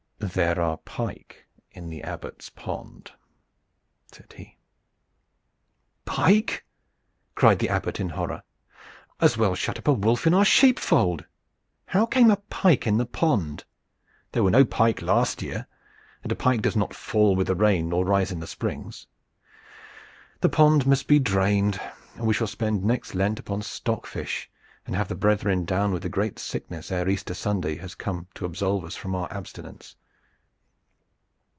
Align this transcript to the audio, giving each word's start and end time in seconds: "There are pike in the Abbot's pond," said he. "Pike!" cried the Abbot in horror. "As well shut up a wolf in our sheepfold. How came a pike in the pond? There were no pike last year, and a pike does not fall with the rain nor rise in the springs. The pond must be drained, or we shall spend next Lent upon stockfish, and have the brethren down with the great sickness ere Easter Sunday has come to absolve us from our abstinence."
"There 0.23 0.61
are 0.61 0.77
pike 0.77 1.45
in 1.71 1.89
the 1.89 2.03
Abbot's 2.03 2.51
pond," 2.51 3.11
said 4.11 4.31
he. 4.37 4.55
"Pike!" 6.05 6.63
cried 7.33 7.57
the 7.57 7.69
Abbot 7.69 7.99
in 7.99 8.09
horror. 8.09 8.43
"As 9.19 9.35
well 9.35 9.55
shut 9.55 9.79
up 9.79 9.87
a 9.87 9.93
wolf 9.93 10.27
in 10.27 10.35
our 10.35 10.45
sheepfold. 10.45 11.25
How 11.87 12.05
came 12.05 12.29
a 12.29 12.35
pike 12.37 12.85
in 12.85 12.97
the 12.99 13.07
pond? 13.07 13.63
There 14.31 14.43
were 14.43 14.51
no 14.51 14.63
pike 14.63 15.01
last 15.01 15.41
year, 15.41 15.65
and 16.21 16.31
a 16.31 16.35
pike 16.35 16.61
does 16.61 16.75
not 16.75 16.93
fall 16.93 17.35
with 17.35 17.47
the 17.47 17.55
rain 17.55 17.89
nor 17.89 18.05
rise 18.05 18.31
in 18.31 18.39
the 18.39 18.47
springs. 18.47 19.07
The 20.41 20.49
pond 20.49 20.85
must 20.85 21.07
be 21.07 21.17
drained, 21.17 21.79
or 22.19 22.27
we 22.27 22.35
shall 22.35 22.47
spend 22.47 22.83
next 22.83 23.15
Lent 23.15 23.39
upon 23.39 23.63
stockfish, 23.63 24.51
and 24.85 24.95
have 24.95 25.07
the 25.07 25.15
brethren 25.15 25.65
down 25.65 25.91
with 25.91 26.03
the 26.03 26.09
great 26.09 26.37
sickness 26.37 26.91
ere 26.91 27.09
Easter 27.09 27.33
Sunday 27.33 27.77
has 27.77 27.95
come 27.95 28.27
to 28.35 28.45
absolve 28.45 28.85
us 28.85 28.95
from 28.95 29.15
our 29.15 29.27
abstinence." 29.33 29.95